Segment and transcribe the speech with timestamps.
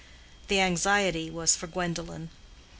[0.47, 2.31] The anxiety was for Gwendolen.